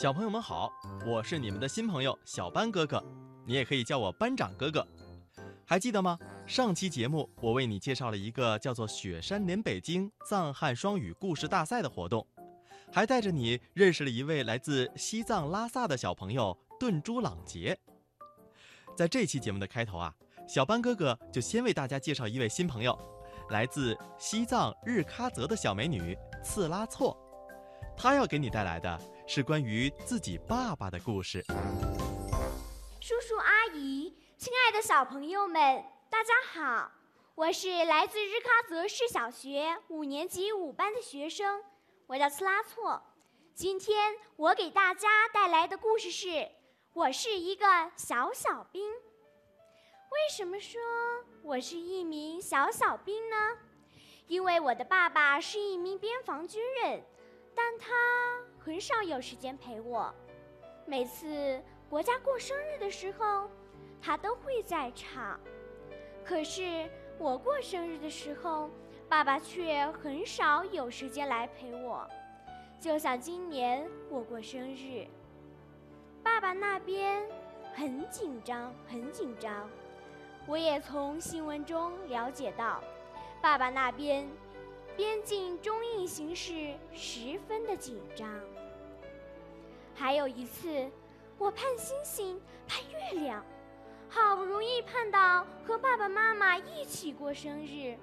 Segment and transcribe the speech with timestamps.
[0.00, 0.72] 小朋友们好，
[1.06, 3.04] 我是你们的新朋友小班哥哥，
[3.44, 4.86] 你也可以叫我班长哥哥。
[5.66, 6.18] 还记得吗？
[6.46, 12.26] 上期节目我为你介绍了一个叫做“雪山连北京藏汉双语故事大赛”的活动，
[12.90, 17.78] 还带着你认识了一位来自西藏拉萨的小朋友顿珠朗杰。
[18.96, 20.14] 在这期节目的开头啊，
[20.48, 22.98] 小班哥哥就先为大家介绍一位新朋友，
[23.50, 27.14] 来自西藏日喀则的小美女次拉措，
[27.94, 28.98] 她要给你带来的
[29.32, 31.40] 是关于自己爸爸的故事。
[33.00, 34.12] 叔叔阿姨。
[34.36, 36.90] 亲爱的小朋友们，大家好！
[37.36, 41.62] 我是来自日喀则市小学五年级五班的学生，
[42.08, 43.00] 我叫斯拉措。
[43.54, 46.26] 今天我给大家带来的故事是
[46.92, 48.90] 《我是一个小小兵》。
[48.94, 50.80] 为什么说
[51.44, 53.36] 我是一名小小兵呢？
[54.26, 57.04] 因为我的爸爸是一名边防军人，
[57.54, 57.94] 但他
[58.64, 60.14] 很少有时间陪我。
[60.86, 63.48] 每次国家过生日的时候。
[64.02, 65.38] 他都会在场，
[66.24, 68.70] 可是我过生日的时候，
[69.10, 72.08] 爸爸却很少有时间来陪我。
[72.80, 75.06] 就像今年我过生日，
[76.22, 77.22] 爸爸那边
[77.74, 79.68] 很紧张，很紧张。
[80.46, 82.82] 我也从新闻中了解到，
[83.42, 84.26] 爸爸那边
[84.96, 88.28] 边境中印形势十分的紧张。
[89.94, 90.90] 还有一次，
[91.38, 93.44] 我盼星星，盼月亮。
[94.08, 97.96] 好不容易盼到和爸爸妈妈一起过生日，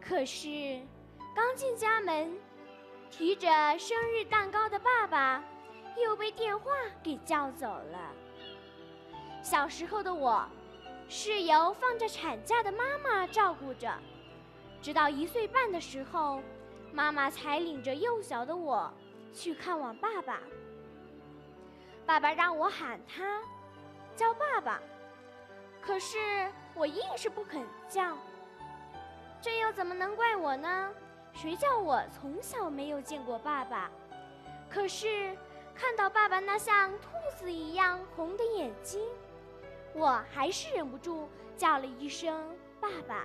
[0.00, 0.80] 可是
[1.34, 2.36] 刚进家门，
[3.10, 5.42] 提着生日蛋糕的爸爸
[5.96, 6.70] 又被电话
[7.02, 8.12] 给叫走了。
[9.42, 10.46] 小时候的我
[11.08, 13.90] 是由放着产假的妈妈照顾着，
[14.84, 16.42] 直到一岁半的时候，
[16.92, 18.92] 妈妈才领着幼小的我
[19.32, 20.40] 去看望爸爸。
[22.04, 23.40] 爸爸让我喊他，
[24.14, 24.78] 叫爸爸。
[25.80, 28.14] 可是我硬是不肯叫，
[29.40, 30.92] 这又怎么能怪我呢？
[31.32, 33.90] 谁叫我从小没有见过爸爸？
[34.68, 35.34] 可是
[35.74, 37.08] 看到爸爸那像兔
[37.38, 39.00] 子一样红的眼睛，
[39.94, 43.24] 我还是忍不住叫了一声“爸爸”。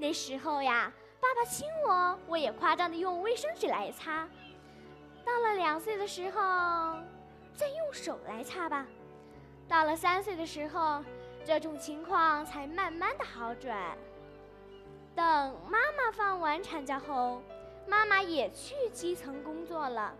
[0.00, 0.90] 那时候呀，
[1.20, 4.26] 爸爸亲我，我也夸张的用卫生纸来擦。
[5.24, 6.40] 到了两岁的时候，
[7.54, 8.86] 再用手来擦吧。
[9.68, 11.04] 到了三岁的时候。
[11.42, 13.96] 这种情况才慢慢的好转。
[15.16, 15.24] 等
[15.70, 17.40] 妈妈放完产假后，
[17.86, 20.14] 妈妈也去基层工作了。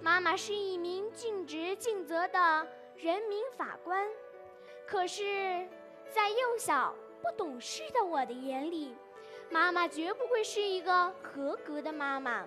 [0.00, 4.06] 妈妈是一名尽职尽责的人民法官，
[4.86, 5.68] 可是，
[6.12, 8.94] 在幼小不懂事的我的眼里，
[9.50, 12.46] 妈妈绝不会是一个合格的妈妈。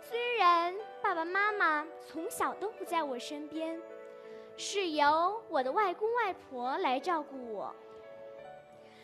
[0.00, 3.80] 虽然爸爸妈妈从小都不在我身边。
[4.56, 7.74] 是由我的外公外婆来照顾我，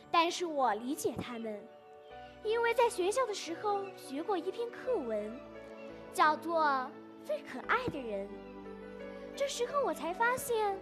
[0.08, 1.60] 但是我理解他们，
[2.44, 5.40] 因为在学校的时候学过一篇课文，
[6.12, 6.62] 叫做
[7.24, 8.28] 《最可爱的人》。
[9.34, 10.78] 这时候我才发现，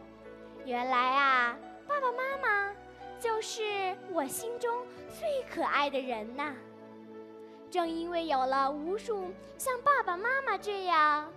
[0.67, 2.77] 原来啊，爸爸妈妈
[3.21, 4.85] 就是我心中
[5.19, 6.55] 最可爱的人呐。
[7.71, 11.31] 正因为有了无数像爸爸妈妈这样，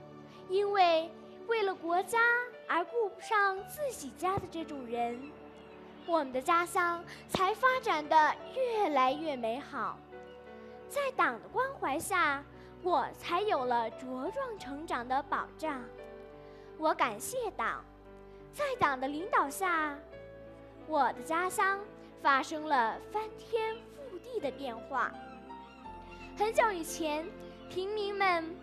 [0.49, 1.11] 因为
[1.47, 2.19] 为了国家。
[2.73, 5.19] 而顾不上自己家的这种人，
[6.05, 9.97] 我们的家乡才发展的越来越美好。
[10.87, 12.41] 在党的关怀下，
[12.81, 15.83] 我才有了茁壮成长的保障。
[16.77, 17.83] 我感谢党，
[18.53, 19.93] 在党的领导下，
[20.87, 21.79] 我的家乡
[22.21, 25.11] 发生了翻天覆地的变化。
[26.37, 27.27] 很久以前，
[27.69, 28.55] 平民们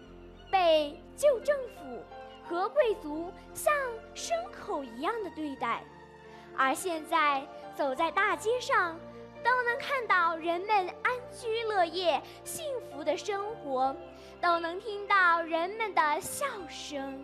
[0.50, 2.02] 被旧政府。
[2.48, 3.70] 和贵族像
[4.14, 5.84] 牲口一样的对待，
[6.56, 8.98] 而现在走在大街上，
[9.44, 13.94] 都能看到人们安居乐业、幸福的生活，
[14.40, 17.22] 都能听到人们的笑声。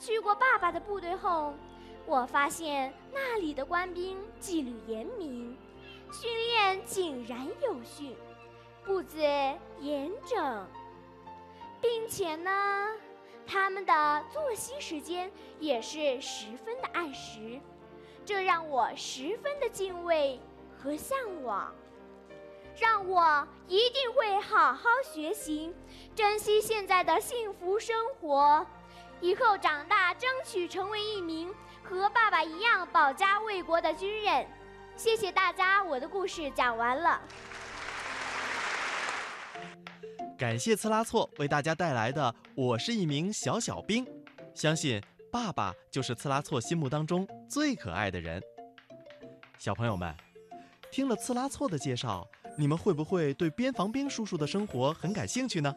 [0.00, 1.54] 去过爸爸的部队后，
[2.10, 5.56] 我发现那里的官兵纪律严明，
[6.12, 8.16] 训练井然有序，
[8.84, 9.20] 步子
[9.78, 10.66] 严整，
[11.80, 12.88] 并且呢。
[13.46, 15.30] 他们的作息时间
[15.60, 17.60] 也是十分的按时，
[18.24, 20.40] 这让我十分的敬畏
[20.76, 21.72] 和向往，
[22.76, 25.72] 让我一定会好好学习，
[26.16, 28.66] 珍惜现在的幸福生活，
[29.20, 34.46] 以后长大争取成为一名和爸爸一样保家卫国的军人。
[34.96, 37.20] 谢谢大家，我的故事讲完了。
[40.38, 44.04] 感谢刺拉错为大家带来的《我是一名小小兵》，
[44.54, 48.42] 相信爸爸就是刺拉错心目当中最可爱的人。
[49.58, 50.14] 小朋友们，
[50.90, 52.26] 听了刺拉错的介绍，
[52.56, 55.74] 你们会不会对边防兵叔叔的生活很感兴趣呢？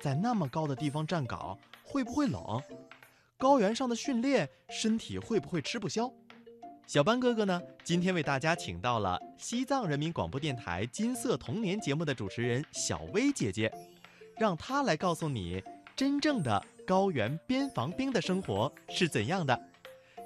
[0.00, 2.62] 在那么高的地方站岗，会不会冷？
[3.38, 6.10] 高原上的训练，身体会不会吃不消？
[6.86, 7.60] 小班哥哥呢？
[7.84, 13.70] 今天为大家请到了西藏人民广播电台《金色童年》节目的主持人小薇姐姐，
[14.38, 15.62] 让她来告诉你
[15.94, 19.60] 真正的高原边防兵的生活是怎样的。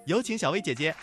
[0.06, 0.94] 有请小薇姐姐。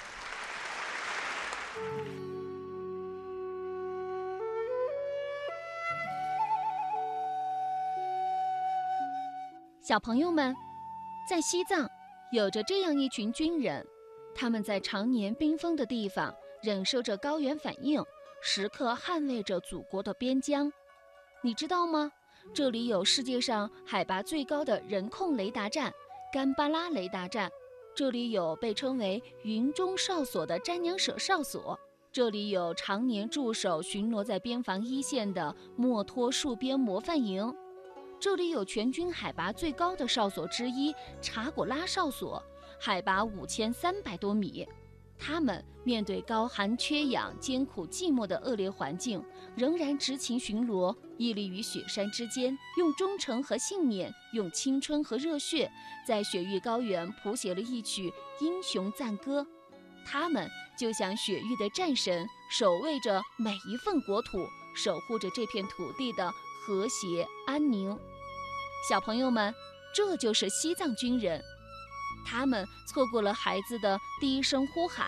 [9.81, 10.55] 小朋友们，
[11.29, 11.89] 在西藏
[12.31, 13.85] 有着这样一群军人。
[14.35, 18.03] 他们在常年冰封的地方忍受着高原反应，
[18.41, 20.71] 时刻捍卫着祖国的边疆。
[21.41, 22.11] 你知道吗？
[22.53, 25.91] 这里有世界上海拔最高的人控雷达站——
[26.31, 27.49] 甘巴拉雷达站；
[27.95, 31.77] 这里有被称为“云中哨所”的詹娘舍哨所；
[32.11, 37.51] 这里有常年驻守巡逻在边防一线的墨脱戍边模范营；
[38.19, 42.43] 这里有全军海拔最高的哨所之一——查果拉哨所。
[42.79, 44.67] 海拔五千三百多米，
[45.17, 49.23] 他们面对高寒缺氧、艰苦寂寞的恶劣环境，
[49.55, 55.71] 仍然执勤巡逻，屹立于雪山之间，用忠诚和信念，用青春和热血，
[56.07, 58.11] 在雪域高原谱写了一曲
[58.41, 59.45] 英雄赞歌。
[60.05, 64.37] 他们就像雪域的战神，守卫着每一份国土，
[64.75, 66.31] 守护着这片土地的
[66.67, 67.97] 和谐安宁。
[68.89, 69.55] 小朋友们，
[69.95, 71.41] 这就是西藏军人。
[72.25, 75.07] 他们错过了孩子的第一声呼喊，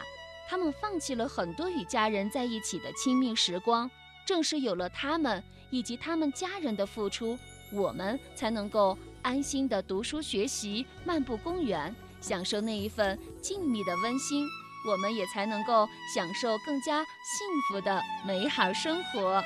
[0.50, 3.92] 他们放弃了很多与家人在一起的亲密时光。
[4.26, 7.38] 正是有了他们以及他们家人的付出，
[7.74, 14.48] 我们才能够安心的读书学习、漫步公园，享受那一份静谧的温馨。
[14.88, 15.86] 我们也才能够
[16.16, 19.44] 享受更加幸福的美好生活。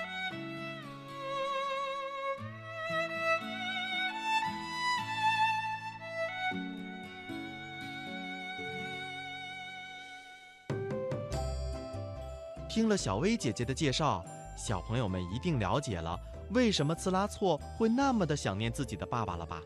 [12.73, 14.25] 听了小薇姐姐的介绍，
[14.57, 19.61] 小朋友们一定了解了为什么次拉措会那么的想念自己的爸爸了吧？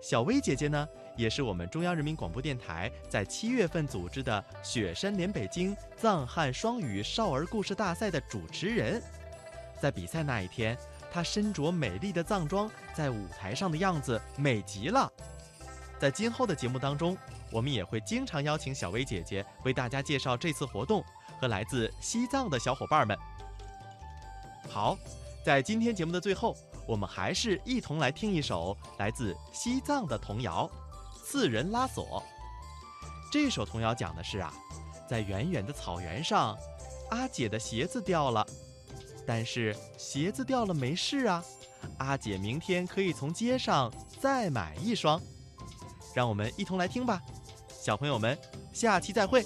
[0.00, 9.02] 小薇姐姐呢，也是我们中央人民广播电台在七月份组织的“雪山连北京”藏汉双语少儿故事大赛的主持人。
[9.80, 10.78] 在比赛那一天，
[11.10, 15.12] 她身着美丽的藏装，在舞台上的样子美极了。
[15.98, 17.18] 在今后的节目当中，
[17.50, 21.04] 我们也会经常邀请小薇姐姐为大家介绍这次活动。
[21.40, 23.18] 和来自西藏的小伙伴们，
[24.68, 24.96] 好，
[25.42, 26.54] 在今天节目的最后，
[26.86, 30.70] 我们还是一同来听一首来自西藏的童谣
[31.24, 32.22] 《四人拉锁》。
[33.32, 34.52] 这首童谣讲的是啊，
[35.08, 36.58] 在远远的草原上，
[37.10, 38.46] 阿姐的鞋子掉了，
[39.26, 41.42] 但是鞋子掉了没事啊，
[41.96, 43.90] 阿姐明天可以从街上
[44.20, 45.18] 再买一双。
[46.14, 47.22] 让我们一同来听吧，
[47.68, 48.36] 小朋友们，
[48.74, 49.42] 下期再会。